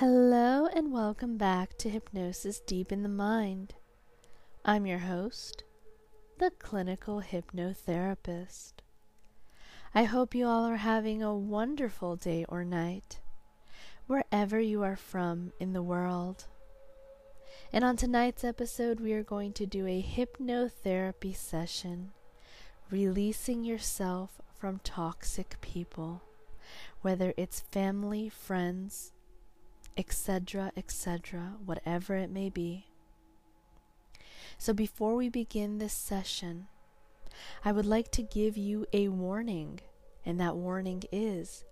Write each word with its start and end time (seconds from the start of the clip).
Hello, 0.00 0.68
and 0.74 0.92
welcome 0.92 1.38
back 1.38 1.78
to 1.78 1.88
Hypnosis 1.88 2.60
Deep 2.60 2.92
in 2.92 3.02
the 3.02 3.08
Mind. 3.08 3.76
I'm 4.62 4.84
your 4.84 4.98
host, 4.98 5.64
the 6.38 6.50
clinical 6.58 7.22
hypnotherapist. 7.22 8.74
I 9.94 10.04
hope 10.04 10.34
you 10.34 10.46
all 10.46 10.66
are 10.66 10.76
having 10.76 11.22
a 11.22 11.34
wonderful 11.34 12.14
day 12.14 12.44
or 12.46 12.62
night, 12.62 13.20
wherever 14.06 14.60
you 14.60 14.82
are 14.82 14.96
from 14.96 15.54
in 15.58 15.72
the 15.72 15.82
world. 15.82 16.44
And 17.72 17.82
on 17.82 17.96
tonight's 17.96 18.44
episode, 18.44 19.00
we 19.00 19.14
are 19.14 19.22
going 19.22 19.54
to 19.54 19.64
do 19.64 19.86
a 19.86 20.02
hypnotherapy 20.06 21.34
session, 21.34 22.12
releasing 22.90 23.64
yourself 23.64 24.42
from 24.60 24.78
toxic 24.84 25.58
people, 25.62 26.20
whether 27.00 27.32
it's 27.38 27.60
family, 27.60 28.28
friends, 28.28 29.12
etc., 29.96 30.72
etc., 30.76 31.54
whatever 31.64 32.16
it 32.16 32.30
may 32.30 32.50
be. 32.50 32.86
So 34.58 34.72
before 34.72 35.14
we 35.14 35.28
begin 35.28 35.78
this 35.78 35.92
session, 35.92 36.68
I 37.64 37.72
would 37.72 37.86
like 37.86 38.10
to 38.12 38.22
give 38.22 38.56
you 38.56 38.86
a 38.92 39.08
warning, 39.08 39.80
and 40.24 40.40
that 40.40 40.56
warning 40.56 41.02
is 41.12 41.64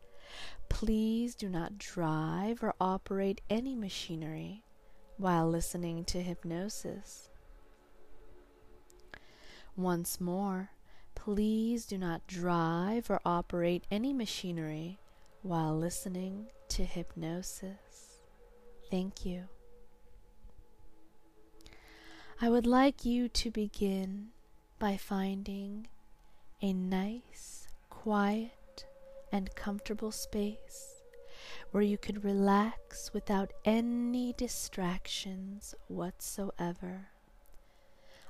please 0.69 1.35
do 1.35 1.49
not 1.49 1.79
drive 1.79 2.63
or 2.63 2.75
operate 2.81 3.41
any 3.49 3.77
machinery 3.77 4.65
while 5.17 5.49
listening 5.49 6.05
to 6.05 6.21
hypnosis. 6.23 7.29
Once 9.77 10.21
more, 10.21 10.71
please 11.15 11.87
do 11.87 11.99
not 11.99 12.27
drive 12.27 13.11
or 13.11 13.21
operate 13.25 13.85
any 13.91 14.13
machinery 14.13 14.99
while 15.43 15.77
listening 15.77 16.47
to 16.69 16.85
hypnosis. 16.85 17.84
Thank 18.91 19.25
you. 19.25 19.45
I 22.41 22.49
would 22.49 22.67
like 22.67 23.05
you 23.05 23.29
to 23.29 23.51
begin 23.51 24.29
by 24.79 24.97
finding 24.97 25.89
a 26.61 26.73
nice, 26.73 27.69
quiet, 27.91 28.87
and 29.33 29.55
comfortable 29.55 30.13
space 30.13 31.03
where 31.71 31.83
you 31.83 31.99
could 31.99 32.25
relax 32.25 33.13
without 33.13 33.53
any 33.65 34.33
distractions 34.35 35.75
whatsoever. 35.89 37.09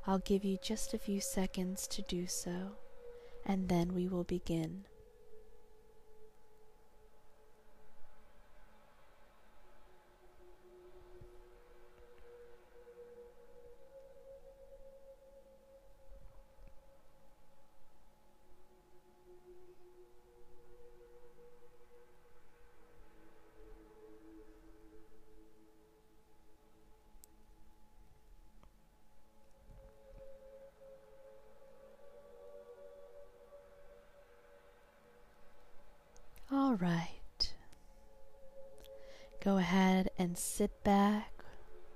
I'll 0.06 0.18
give 0.20 0.44
you 0.44 0.58
just 0.62 0.94
a 0.94 0.98
few 0.98 1.20
seconds 1.20 1.86
to 1.88 2.02
do 2.02 2.26
so, 2.26 2.76
and 3.44 3.68
then 3.68 3.94
we 3.94 4.08
will 4.08 4.24
begin. 4.24 4.84
Right. 36.80 37.54
Go 39.44 39.58
ahead 39.58 40.10
and 40.18 40.36
sit 40.36 40.82
back 40.82 41.44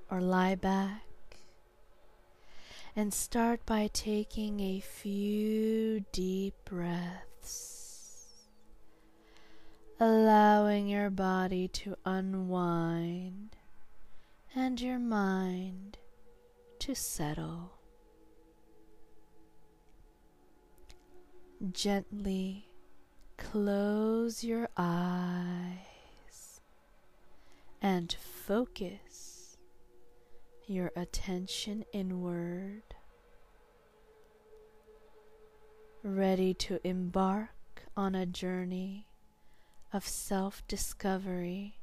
or 0.09 0.21
lie 0.21 0.55
back 0.55 1.03
and 2.95 3.13
start 3.13 3.67
by 3.67 3.91
taking 3.93 4.61
a 4.61 4.79
few 4.79 6.05
deep 6.13 6.55
breaths, 6.65 8.27
allowing 9.99 10.87
your 10.87 11.11
body 11.11 11.67
to 11.69 11.97
unwind 12.05 13.57
and 14.55 14.81
your 14.81 15.01
mind 15.01 15.99
to 16.79 16.95
settle. 16.95 17.73
Gently 21.73 22.68
Close 23.53 24.45
your 24.45 24.69
eyes 24.77 26.61
and 27.81 28.13
focus 28.13 29.57
your 30.67 30.93
attention 30.95 31.87
inward, 31.95 32.83
ready 36.03 36.53
to 36.53 36.79
embark 36.87 37.87
on 37.97 38.15
a 38.15 38.27
journey 38.27 39.07
of 39.95 40.07
self 40.07 40.63
discovery 40.69 41.79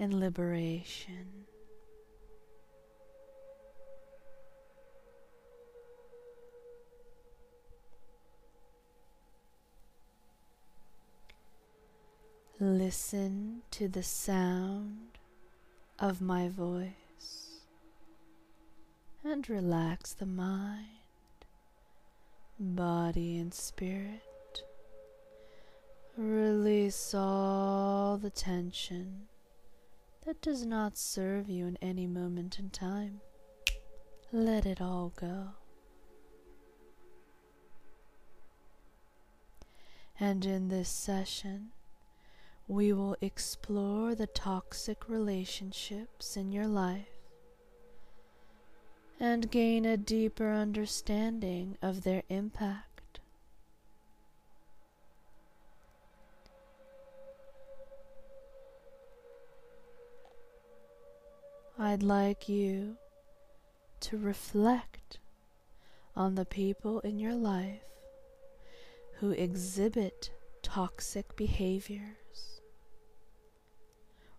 and 0.00 0.12
liberation. 0.12 1.46
Listen 12.60 13.62
to 13.70 13.86
the 13.86 14.02
sound 14.02 15.18
of 16.00 16.20
my 16.20 16.48
voice 16.48 17.60
and 19.22 19.48
relax 19.48 20.12
the 20.12 20.26
mind, 20.26 20.88
body, 22.58 23.38
and 23.38 23.54
spirit. 23.54 24.64
Release 26.16 27.14
all 27.14 28.18
the 28.18 28.30
tension 28.30 29.28
that 30.26 30.42
does 30.42 30.66
not 30.66 30.98
serve 30.98 31.48
you 31.48 31.64
in 31.68 31.78
any 31.80 32.08
moment 32.08 32.58
in 32.58 32.70
time. 32.70 33.20
Let 34.32 34.66
it 34.66 34.80
all 34.80 35.12
go. 35.14 35.50
And 40.18 40.44
in 40.44 40.70
this 40.70 40.88
session, 40.88 41.70
we 42.68 42.92
will 42.92 43.16
explore 43.22 44.14
the 44.14 44.26
toxic 44.26 45.08
relationships 45.08 46.36
in 46.36 46.52
your 46.52 46.66
life 46.66 47.08
and 49.18 49.50
gain 49.50 49.86
a 49.86 49.96
deeper 49.96 50.52
understanding 50.52 51.78
of 51.80 52.04
their 52.04 52.22
impact. 52.28 53.20
I'd 61.78 62.02
like 62.02 62.50
you 62.50 62.96
to 64.00 64.18
reflect 64.18 65.18
on 66.14 66.34
the 66.34 66.44
people 66.44 67.00
in 67.00 67.18
your 67.18 67.34
life 67.34 67.80
who 69.20 69.30
exhibit 69.30 70.30
toxic 70.62 71.34
behaviors 71.34 72.27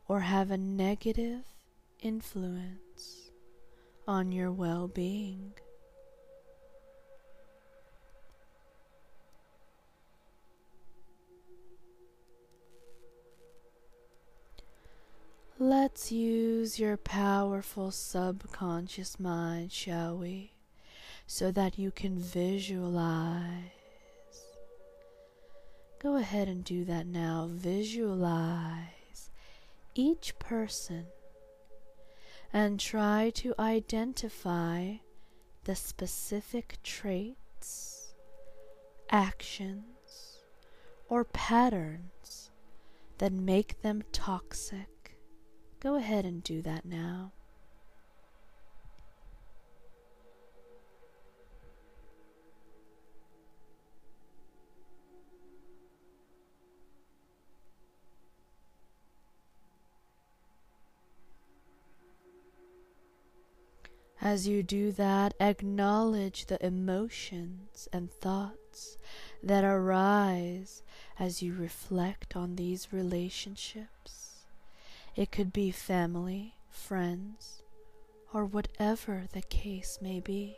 or 0.09 0.22
have 0.22 0.50
a 0.50 0.58
negative 0.58 1.44
influence 2.02 3.30
on 4.08 4.31
your 4.31 4.52
well 4.52 4.88
being. 4.88 5.53
Let's 15.59 16.12
use 16.12 16.80
your 16.80 16.98
powerful 16.98 17.92
subconscious 17.92 19.19
mind, 19.19 19.72
shall 19.72 20.18
we? 20.18 20.54
So 21.28 21.51
that 21.51 21.78
you 21.78 21.92
can 21.92 22.18
visualize. 22.18 23.44
Go 26.01 26.16
ahead 26.16 26.48
and 26.48 26.63
do 26.63 26.83
that 26.86 27.06
now. 27.06 27.50
Visualize 27.51 28.99
each 30.00 30.40
person 30.40 31.06
and 32.54 32.80
try 32.80 33.30
to 33.36 33.54
identify 33.60 34.94
the 35.66 35.75
specific 35.75 36.78
traits, 36.84 38.13
actions, 39.10 40.40
or 41.10 41.25
patterns 41.25 42.50
that 43.18 43.34
make 43.34 43.81
them 43.81 44.01
toxic. 44.13 45.18
Go 45.81 45.96
ahead 45.96 46.24
and 46.24 46.42
do 46.42 46.62
that 46.62 46.86
now. 46.86 47.34
As 64.21 64.48
you 64.48 64.63
do 64.63 64.92
that, 64.94 65.33
acknowledge 65.39 66.45
the 66.45 66.63
emotions 66.66 67.88
and 67.94 68.12
thoughts 68.12 68.98
that 69.42 69.63
arise 69.63 70.83
as 71.18 71.42
you 71.42 71.54
reflect 71.54 72.36
on 72.36 72.56
these 72.56 72.92
relationships. 72.92 74.45
It 75.16 75.31
could 75.31 75.54
be 75.54 75.71
family, 75.71 76.56
friends, 76.69 77.63
or 78.33 78.45
whatever 78.45 79.24
the 79.31 79.42
case 79.42 80.00
may 80.01 80.19
be. 80.19 80.57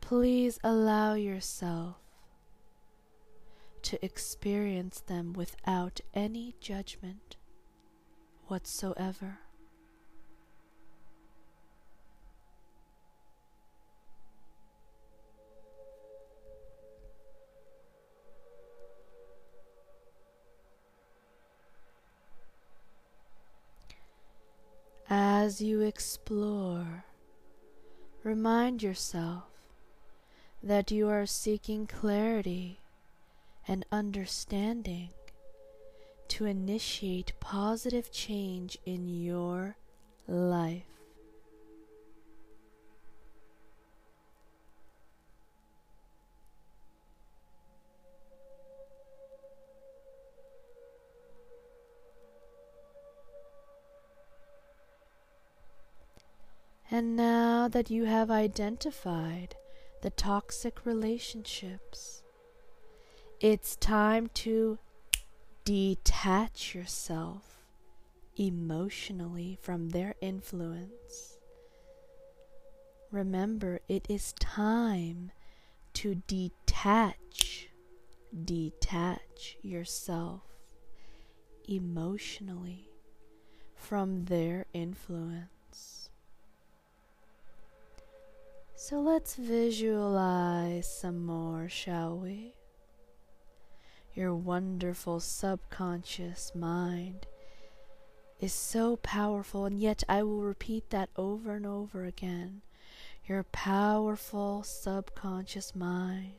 Please 0.00 0.60
allow 0.62 1.14
yourself 1.14 1.96
to 3.82 4.04
experience 4.04 5.00
them 5.00 5.32
without 5.32 6.00
any 6.14 6.54
judgment 6.60 7.36
whatsoever. 8.50 9.38
As 25.08 25.60
you 25.60 25.80
explore, 25.80 27.04
remind 28.22 28.82
yourself 28.82 29.44
that 30.62 30.90
you 30.90 31.08
are 31.08 31.26
seeking 31.26 31.86
clarity 31.86 32.80
and 33.66 33.84
understanding 33.90 35.10
to 36.30 36.44
initiate 36.46 37.32
positive 37.40 38.12
change 38.12 38.78
in 38.86 39.08
your 39.08 39.76
life. 40.28 40.84
And 56.92 57.16
now 57.16 57.66
that 57.68 57.90
you 57.90 58.04
have 58.04 58.30
identified 58.30 59.56
the 60.02 60.10
toxic 60.10 60.86
relationships, 60.86 62.22
it's 63.40 63.74
time 63.76 64.28
to 64.34 64.78
detach 65.70 66.74
yourself 66.74 67.62
emotionally 68.36 69.56
from 69.62 69.90
their 69.90 70.16
influence. 70.20 71.38
Remember, 73.12 73.78
it 73.86 74.04
is 74.08 74.32
time 74.40 75.30
to 75.92 76.22
detach, 76.26 77.68
detach 78.44 79.58
yourself 79.62 80.42
emotionally 81.68 82.88
from 83.76 84.24
their 84.24 84.66
influence. 84.72 86.10
So 88.74 88.98
let's 89.00 89.36
visualize 89.36 90.92
some 90.92 91.24
more, 91.24 91.68
shall 91.68 92.18
we? 92.18 92.54
Your 94.14 94.34
wonderful 94.34 95.20
subconscious 95.20 96.52
mind 96.54 97.26
is 98.40 98.52
so 98.52 98.96
powerful, 98.96 99.66
and 99.66 99.80
yet 99.80 100.02
I 100.08 100.22
will 100.22 100.42
repeat 100.42 100.90
that 100.90 101.10
over 101.16 101.54
and 101.54 101.64
over 101.64 102.04
again. 102.04 102.62
Your 103.26 103.44
powerful 103.44 104.64
subconscious 104.64 105.76
mind 105.76 106.32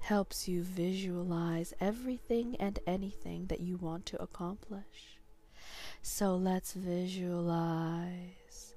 helps 0.00 0.48
you 0.48 0.62
visualize 0.62 1.74
everything 1.80 2.56
and 2.56 2.78
anything 2.86 3.46
that 3.46 3.60
you 3.60 3.76
want 3.76 4.06
to 4.06 4.22
accomplish. 4.22 5.18
So 6.00 6.36
let's 6.36 6.72
visualize 6.72 8.74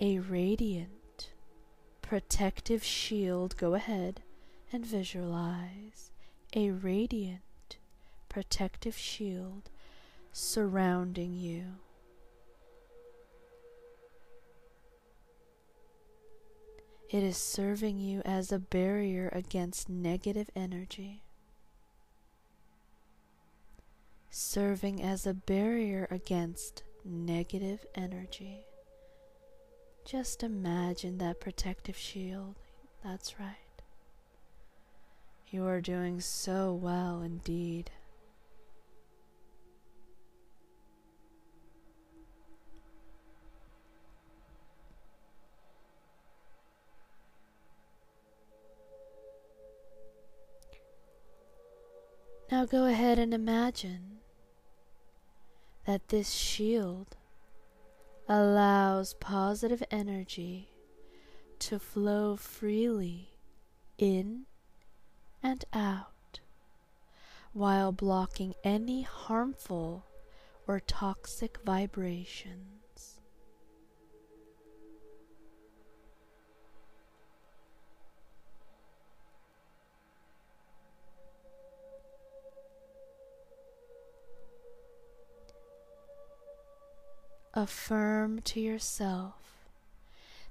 a 0.00 0.18
radiant 0.18 1.30
protective 2.02 2.84
shield, 2.84 3.56
go 3.56 3.74
ahead 3.74 4.20
and 4.72 4.84
visualize 4.84 6.10
a 6.56 6.70
radiant 6.70 7.76
protective 8.30 8.96
shield 8.96 9.68
surrounding 10.32 11.34
you. 11.34 11.64
It 17.10 17.22
is 17.22 17.36
serving 17.36 18.00
you 18.00 18.22
as 18.24 18.50
a 18.50 18.58
barrier 18.58 19.28
against 19.32 19.90
negative 19.90 20.48
energy. 20.56 21.22
Serving 24.30 25.02
as 25.02 25.26
a 25.26 25.34
barrier 25.34 26.08
against 26.10 26.82
negative 27.04 27.84
energy. 27.94 28.64
Just 30.06 30.42
imagine 30.42 31.18
that 31.18 31.38
protective 31.38 31.96
shield. 31.98 32.54
That's 33.04 33.38
right. 33.38 33.65
You 35.48 35.64
are 35.66 35.80
doing 35.80 36.20
so 36.20 36.72
well 36.72 37.22
indeed. 37.22 37.90
Now 52.50 52.64
go 52.64 52.86
ahead 52.86 53.18
and 53.18 53.34
imagine 53.34 54.18
that 55.84 56.08
this 56.08 56.30
shield 56.32 57.16
allows 58.28 59.14
positive 59.14 59.82
energy 59.90 60.68
to 61.58 61.78
flow 61.78 62.36
freely 62.36 63.30
in 63.98 64.46
and 65.46 65.64
out 65.72 66.40
while 67.52 67.92
blocking 67.92 68.52
any 68.64 69.02
harmful 69.02 70.04
or 70.66 70.80
toxic 70.80 71.58
vibrations. 71.64 73.20
affirm 87.54 88.38
to 88.42 88.60
yourself 88.60 89.66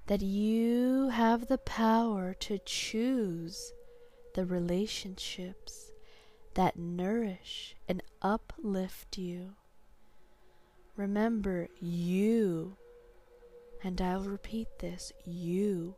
that 0.07 0.23
you 0.23 1.09
have 1.09 1.45
the 1.47 1.57
power 1.59 2.33
to 2.33 2.57
choose 2.65 3.73
the 4.35 4.45
relationships 4.45 5.91
that 6.55 6.77
nourish 6.77 7.73
and 7.87 8.03
uplift 8.21 9.17
you. 9.17 9.53
Remember, 10.97 11.69
you, 11.79 12.75
and 13.81 14.01
I'll 14.01 14.23
repeat 14.23 14.67
this, 14.79 15.13
you 15.25 15.95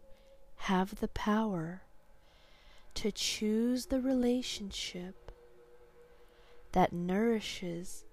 have 0.58 1.00
the 1.00 1.08
power 1.08 1.82
to 2.94 3.12
choose 3.12 3.88
the 3.88 4.01
relationship 4.01 5.32
that 6.74 6.94
nourishes 6.94 8.06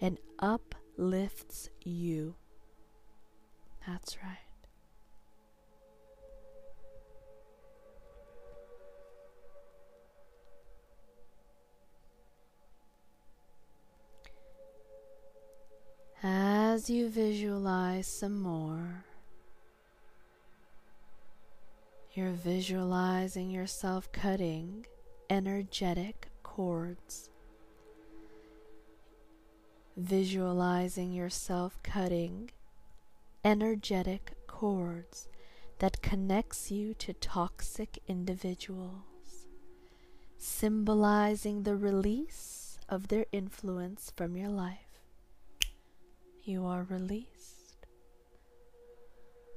and 0.00 0.16
uplifts 0.38 1.70
you. 1.82 2.36
That's 3.84 4.16
right. 4.22 4.51
As 16.24 16.88
you 16.88 17.08
visualize 17.08 18.06
some 18.06 18.40
more, 18.40 19.02
you're 22.12 22.30
visualizing 22.30 23.50
yourself 23.50 24.12
cutting 24.12 24.86
energetic 25.28 26.28
cords. 26.44 27.28
Visualizing 29.96 31.12
yourself 31.12 31.76
cutting 31.82 32.50
energetic 33.44 34.34
cords 34.46 35.28
that 35.80 36.02
connects 36.02 36.70
you 36.70 36.94
to 36.94 37.12
toxic 37.14 37.98
individuals, 38.06 39.48
symbolizing 40.38 41.64
the 41.64 41.74
release 41.74 42.78
of 42.88 43.08
their 43.08 43.26
influence 43.32 44.12
from 44.16 44.36
your 44.36 44.50
life. 44.50 44.91
You 46.44 46.66
are 46.66 46.86
released. 46.88 47.86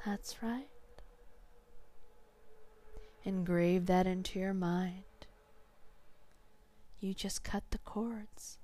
That's 0.05 0.41
right. 0.43 0.67
Engrave 3.23 3.87
that 3.87 4.05
into 4.05 4.39
your 4.39 4.53
mind. 4.53 5.03
You 6.99 7.13
just 7.13 7.43
cut 7.43 7.63
the 7.71 7.79
cords 7.79 8.59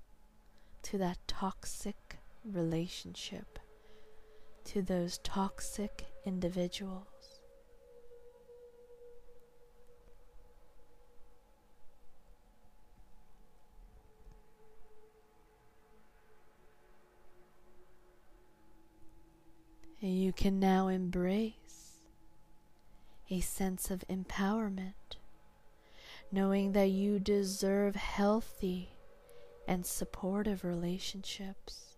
to 0.83 0.97
that 0.99 1.17
toxic 1.27 2.17
relationship, 2.45 3.59
to 4.65 4.81
those 4.81 5.17
toxic 5.23 6.05
individuals. 6.25 7.10
You 20.31 20.35
can 20.35 20.61
now 20.61 20.87
embrace 20.87 21.97
a 23.29 23.41
sense 23.41 23.91
of 23.91 24.05
empowerment, 24.09 25.17
knowing 26.31 26.71
that 26.71 26.89
you 26.89 27.19
deserve 27.19 27.97
healthy 27.97 28.91
and 29.67 29.85
supportive 29.85 30.63
relationships 30.63 31.97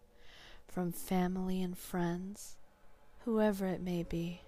from 0.68 0.92
family 0.92 1.62
and 1.62 1.78
friends, 1.78 2.56
whoever 3.24 3.68
it 3.68 3.82
may 3.82 4.02
be. 4.02 4.42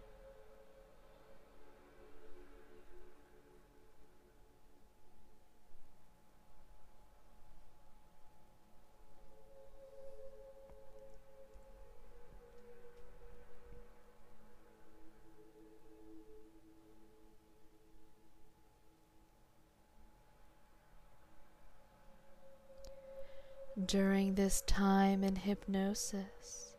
During 23.86 24.36
this 24.36 24.62
time 24.62 25.24
in 25.24 25.36
hypnosis, 25.36 26.74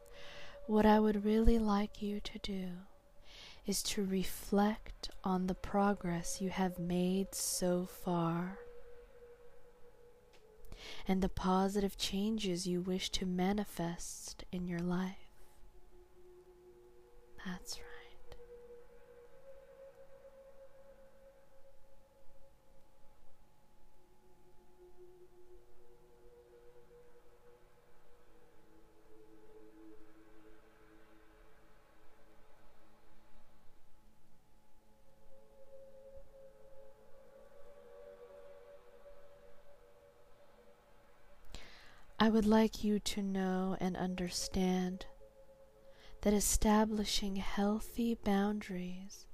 what 0.67 0.85
I 0.85 0.99
would 0.99 1.25
really 1.25 1.59
like 1.59 2.03
you 2.03 2.21
to 2.21 2.39
do 2.39 2.69
is 3.67 3.83
to 3.83 4.05
reflect 4.05 5.11
on 5.25 5.47
the 5.47 5.55
progress 5.55 6.41
you 6.41 6.51
have 6.51 6.79
made 6.79 7.35
so 7.35 7.87
far 7.87 8.59
and 11.09 11.23
the 11.23 11.29
positive 11.29 11.97
changes 11.97 12.67
you 12.67 12.81
wish 12.81 13.11
to 13.11 13.27
manifest 13.27 14.45
in 14.53 14.67
your 14.67 14.81
life. 14.81 15.17
That's 17.45 17.79
right. 17.79 17.96
I 42.19 42.31
would 42.31 42.47
like 42.47 42.83
you 42.83 42.99
to 42.99 43.23
know 43.23 43.77
and 43.79 43.95
understand 43.95 45.05
that 46.23 46.33
establishing 46.33 47.37
healthy 47.37 48.15
boundaries 48.15 49.27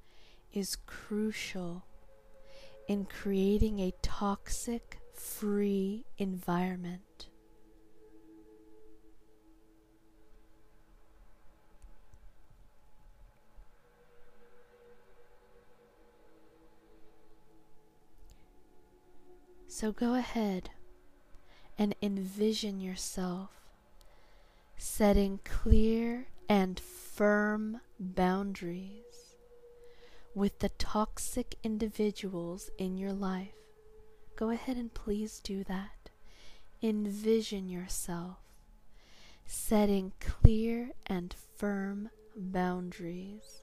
is 0.52 0.76
crucial 0.84 1.84
in 2.88 3.04
creating 3.04 3.78
a 3.78 3.94
toxic 4.02 4.98
free 5.14 6.04
environment. 6.18 7.28
So 19.68 19.92
go 19.92 20.14
ahead 20.14 20.70
and 21.79 21.95
envision 22.02 22.81
yourself 22.81 23.50
setting 24.76 25.38
clear 25.45 26.26
and 26.49 26.81
firm 26.81 27.81
boundaries 28.00 29.37
with 30.35 30.59
the 30.59 30.71
toxic 30.71 31.57
individuals 31.62 32.71
in 32.79 32.97
your 32.97 33.12
life. 33.12 33.55
Go 34.37 34.50
ahead 34.50 34.76
and 34.76 34.93
please 34.93 35.41
do 35.41 35.62
that. 35.64 36.11
Envision 36.83 37.69
yourself 37.69 38.38
setting 39.47 40.12
clear 40.21 40.91
and 41.07 41.35
firm 41.57 42.09
boundaries 42.37 43.62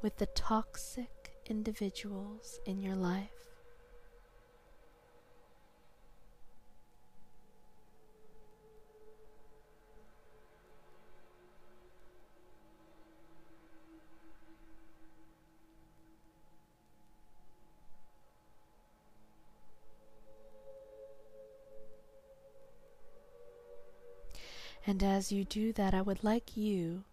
with 0.00 0.16
the 0.18 0.26
toxic 0.26 1.34
individuals 1.46 2.58
in 2.64 2.80
your 2.80 2.94
life. 2.96 3.57
And 24.88 25.02
as 25.02 25.30
you 25.30 25.44
do 25.44 25.74
that, 25.74 25.92
I 25.92 26.00
would 26.00 26.24
like 26.24 26.56
you 26.56 27.04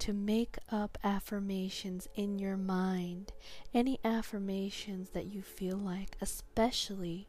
to 0.00 0.12
make 0.12 0.58
up 0.72 0.98
affirmations 1.04 2.08
in 2.16 2.40
your 2.40 2.56
mind, 2.56 3.32
any 3.72 4.00
affirmations 4.04 5.10
that 5.10 5.26
you 5.26 5.40
feel 5.40 5.76
like, 5.76 6.16
especially 6.20 7.28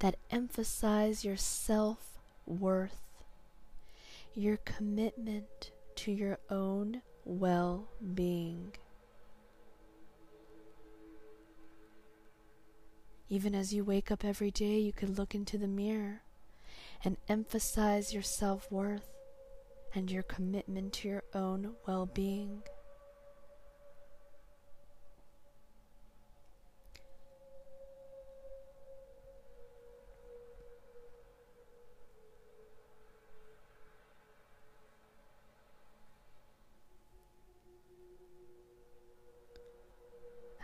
that 0.00 0.16
emphasize 0.30 1.24
your 1.24 1.38
self 1.38 2.18
worth, 2.44 3.00
your 4.34 4.58
commitment 4.58 5.70
to 5.94 6.12
your 6.12 6.38
own 6.50 7.00
well 7.24 7.88
being. 8.14 8.72
Even 13.30 13.54
as 13.54 13.72
you 13.72 13.82
wake 13.82 14.10
up 14.10 14.26
every 14.26 14.50
day, 14.50 14.78
you 14.78 14.92
could 14.92 15.16
look 15.16 15.34
into 15.34 15.56
the 15.56 15.66
mirror 15.66 16.20
and 17.02 17.16
emphasize 17.30 18.12
your 18.12 18.22
self 18.22 18.70
worth 18.70 19.08
and 19.94 20.10
your 20.10 20.22
commitment 20.22 20.92
to 20.94 21.08
your 21.08 21.22
own 21.34 21.74
well 21.86 22.06
being. 22.06 22.62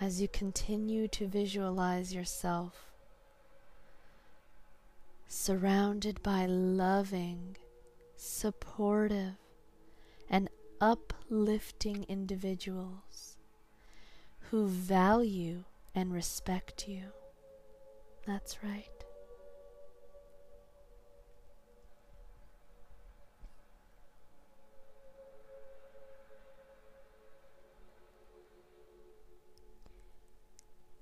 As 0.01 0.23
you 0.23 0.29
continue 0.29 1.09
to 1.09 1.27
visualize 1.27 2.15
yourself 2.15 2.89
surrounded 5.27 6.23
by 6.23 6.47
loving, 6.47 7.57
supportive, 8.19 9.35
and 10.29 10.51
uplifting 10.81 12.05
individuals 12.09 13.37
who 14.51 14.67
value 14.67 15.65
and 15.95 16.13
respect 16.13 16.89
you. 16.89 17.05
That's 18.27 18.63
right. 18.63 18.85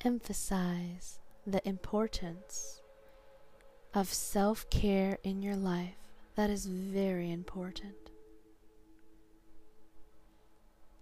Emphasize 0.04 1.18
the 1.44 1.66
importance 1.66 2.80
of 3.92 4.12
self 4.12 4.68
care 4.70 5.18
in 5.24 5.42
your 5.42 5.56
life 5.56 6.05
that 6.36 6.50
is 6.50 6.66
very 6.66 7.32
important. 7.32 8.10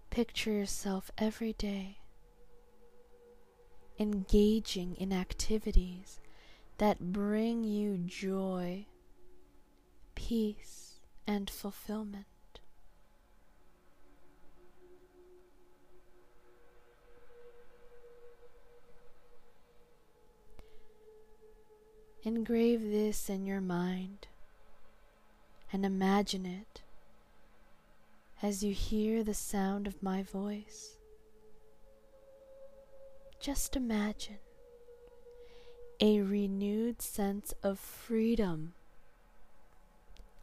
Picture 0.09 0.51
yourself 0.51 1.11
every 1.17 1.51
day 1.51 1.97
engaging 3.99 4.95
in 4.95 5.11
activities 5.11 6.21
that 6.77 7.11
bring 7.11 7.65
you 7.65 7.97
joy, 7.97 8.85
peace, 10.15 10.99
and 11.27 11.49
fulfillment. 11.49 12.25
Engrave 22.23 22.81
this 22.81 23.29
in 23.29 23.45
your 23.45 23.61
mind 23.61 24.27
and 25.71 25.85
imagine 25.85 26.45
it 26.45 26.81
as 28.41 28.63
you 28.63 28.73
hear 28.73 29.23
the 29.23 29.33
sound 29.33 29.87
of 29.87 30.03
my 30.03 30.21
voice. 30.21 30.97
Just 33.39 33.75
imagine 33.75 34.37
a 35.99 36.21
renewed 36.21 37.01
sense 37.01 37.53
of 37.63 37.79
freedom, 37.79 38.73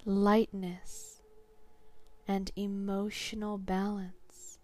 lightness, 0.04 1.20
and 2.26 2.50
emotional 2.56 3.58
balance 3.58 4.58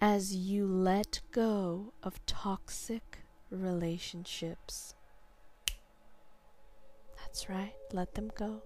as 0.00 0.34
you 0.34 0.66
let 0.66 1.20
go 1.30 1.92
of 2.02 2.24
toxic 2.26 3.20
relationships. 3.50 4.94
That's 7.16 7.48
right, 7.48 7.74
let 7.92 8.14
them 8.14 8.30
go 8.36 8.62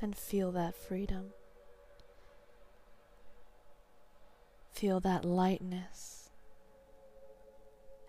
and 0.00 0.16
feel 0.16 0.52
that 0.52 0.74
freedom. 0.74 1.32
Feel 4.72 5.00
that 5.00 5.24
lightness, 5.24 6.30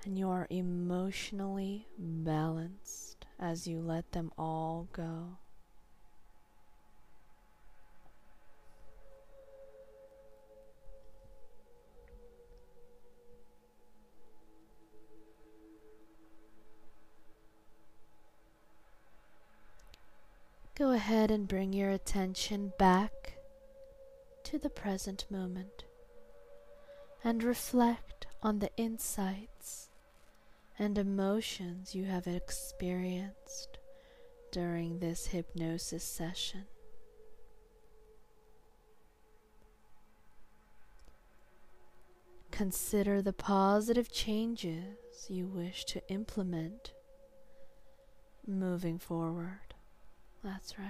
and 0.04 0.20
you 0.20 0.30
are 0.30 0.48
emotionally 0.50 1.88
balanced 1.98 3.26
as 3.40 3.68
you 3.68 3.80
let 3.80 4.12
them 4.12 4.32
all 4.38 4.90
go. 4.92 5.38
Go 20.78 20.92
ahead 20.92 21.32
and 21.32 21.48
bring 21.48 21.74
your 21.74 21.90
attention 21.90 22.72
back 22.78 23.40
to 24.44 24.60
the 24.60 24.70
present 24.70 25.26
moment 25.28 25.86
and 27.24 27.42
reflect 27.42 28.28
on 28.44 28.60
the 28.60 28.70
insights 28.78 29.90
and 30.78 31.00
emotions 31.00 31.96
you 31.96 32.06
have 32.06 32.28
experienced 32.28 33.80
during 34.52 35.00
this 35.00 35.26
hypnosis 35.26 36.04
session. 36.04 36.66
Consider 42.52 43.24
the 43.24 43.34
positive 43.34 44.12
changes 44.12 45.26
you 45.28 45.48
wish 45.48 45.86
to 45.86 46.08
implement 46.08 46.94
moving 48.46 49.00
forward. 49.00 49.67
That's 50.48 50.80
right. 50.80 50.88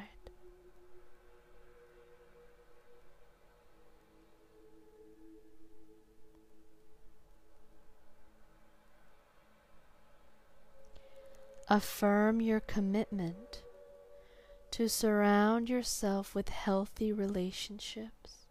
Affirm 11.67 12.39
your 12.39 12.59
commitment 12.59 13.63
to 14.69 14.87
surround 14.87 15.69
yourself 15.69 16.35
with 16.35 16.49
healthy 16.49 17.11
relationships 17.11 18.45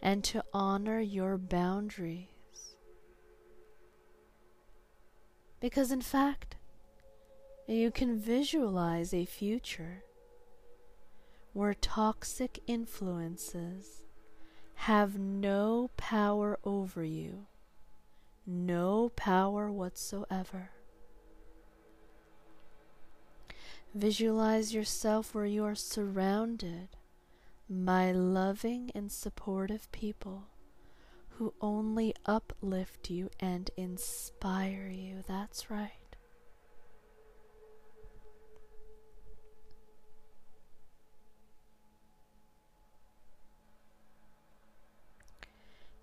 and 0.00 0.22
to 0.22 0.44
honor 0.52 1.00
your 1.00 1.36
boundaries. 1.36 2.28
Because, 5.60 5.90
in 5.90 6.00
fact, 6.00 6.54
you 7.66 7.90
can 7.90 8.18
visualize 8.18 9.14
a 9.14 9.24
future 9.24 10.04
where 11.52 11.74
toxic 11.74 12.60
influences 12.66 14.02
have 14.74 15.18
no 15.18 15.90
power 15.96 16.58
over 16.64 17.02
you, 17.02 17.46
no 18.46 19.10
power 19.16 19.70
whatsoever. 19.70 20.70
Visualize 23.94 24.74
yourself 24.74 25.34
where 25.34 25.46
you 25.46 25.64
are 25.64 25.76
surrounded 25.76 26.88
by 27.70 28.10
loving 28.10 28.90
and 28.94 29.10
supportive 29.10 29.90
people 29.92 30.48
who 31.38 31.54
only 31.60 32.14
uplift 32.26 33.08
you 33.08 33.30
and 33.40 33.70
inspire 33.76 34.88
you. 34.88 35.22
That's 35.26 35.70
right. 35.70 36.03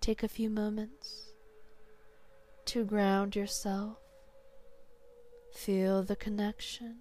Take 0.02 0.24
a 0.24 0.28
few 0.28 0.50
moments 0.50 1.28
to 2.64 2.84
ground 2.84 3.36
yourself. 3.36 3.98
Feel 5.54 6.02
the 6.02 6.16
connection 6.16 6.96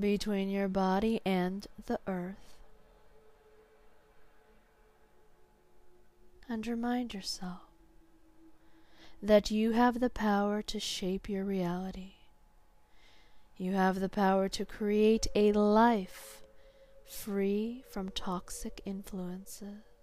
between 0.00 0.48
your 0.48 0.68
body 0.68 1.20
and 1.26 1.66
the 1.84 2.00
earth. 2.06 2.56
And 6.48 6.66
remind 6.66 7.12
yourself 7.12 7.68
that 9.22 9.50
you 9.50 9.72
have 9.72 10.00
the 10.00 10.08
power 10.08 10.62
to 10.62 10.80
shape 10.80 11.28
your 11.28 11.44
reality. 11.44 12.14
You 13.58 13.72
have 13.72 14.00
the 14.00 14.08
power 14.08 14.48
to 14.48 14.64
create 14.64 15.26
a 15.34 15.52
life 15.52 16.40
free 17.06 17.84
from 17.90 18.08
toxic 18.08 18.80
influences. 18.86 19.95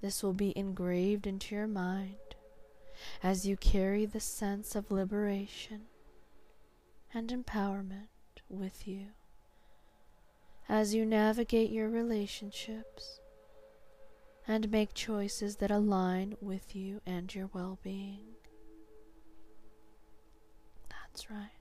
This 0.00 0.22
will 0.22 0.32
be 0.32 0.56
engraved 0.56 1.26
into 1.26 1.54
your 1.54 1.66
mind 1.66 2.16
as 3.22 3.46
you 3.46 3.56
carry 3.56 4.06
the 4.06 4.20
sense 4.20 4.74
of 4.74 4.90
liberation 4.90 5.82
and 7.12 7.28
empowerment 7.28 8.08
with 8.48 8.86
you 8.86 9.08
as 10.68 10.94
you 10.94 11.04
navigate 11.06 11.70
your 11.70 11.88
relationships 11.88 13.20
and 14.48 14.70
make 14.70 14.94
choices 14.94 15.56
that 15.56 15.70
align 15.70 16.36
with 16.40 16.74
you 16.74 17.00
and 17.06 17.34
your 17.34 17.48
well 17.52 17.78
being. 17.82 18.36
That's 20.88 21.30
right. 21.30 21.55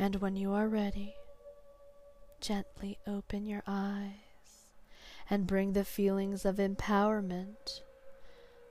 And 0.00 0.16
when 0.16 0.36
you 0.36 0.52
are 0.52 0.68
ready, 0.68 1.16
gently 2.40 2.98
open 3.04 3.46
your 3.46 3.64
eyes 3.66 4.68
and 5.28 5.44
bring 5.44 5.72
the 5.72 5.84
feelings 5.84 6.44
of 6.44 6.56
empowerment, 6.56 7.80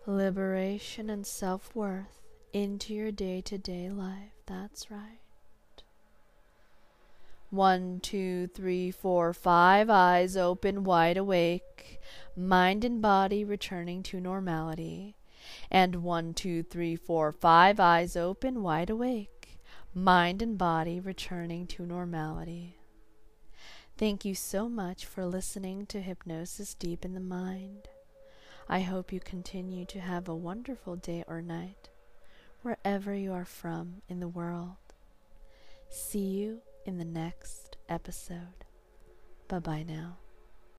liberation, 0.06 1.10
and 1.10 1.28
self 1.28 1.76
worth 1.76 2.22
into 2.54 2.94
your 2.94 3.12
day 3.12 3.42
to 3.42 3.58
day 3.58 3.90
life. 3.90 4.32
That's 4.46 4.90
right. 4.90 5.20
One, 7.50 8.00
two, 8.00 8.48
three, 8.48 8.90
four, 8.90 9.34
five 9.34 9.90
eyes 9.90 10.38
open 10.38 10.86
wide 10.86 11.18
awake, 11.18 12.00
mind 12.38 12.86
and 12.86 13.02
body 13.02 13.44
returning 13.44 14.02
to 14.04 14.22
normality. 14.22 15.18
And 15.70 15.98
one, 15.98 16.34
two, 16.34 16.64
three, 16.64 16.96
four, 16.96 17.34
five 17.34 17.82
eyes 17.82 18.16
open 18.16 18.64
wide 18.64 18.90
awake 18.90 19.37
mind 19.98 20.44
and 20.44 20.60
body 20.60 21.00
returning 21.00 21.66
to 21.66 21.84
normality. 21.84 22.78
Thank 23.98 24.24
you 24.24 24.36
so 24.36 24.70
much 24.70 25.06
for 25.08 25.26
listening 25.26 25.88
to 25.88 26.02
Hypnosis 26.02 26.76
Deep 26.76 27.04
in 27.04 27.16
the 27.16 27.20
Mind. 27.20 27.88
I 28.70 28.82
hope 28.82 29.12
you 29.12 29.20
continue 29.20 29.86
to 29.86 30.00
have 30.00 30.30
a 30.30 30.36
wonderful 30.36 30.98
day 30.98 31.24
or 31.28 31.42
night, 31.42 31.90
wherever 32.62 33.16
you 33.16 33.34
are 33.34 33.46
from 33.46 34.04
in 34.08 34.20
the 34.20 34.28
world. 34.28 34.76
See 35.90 36.20
you 36.20 36.60
in 36.86 37.00
the 37.00 37.06
next 37.06 37.78
episode. 37.90 38.66
Bye 39.48 39.60
bye 39.60 39.84
now. 39.88 40.18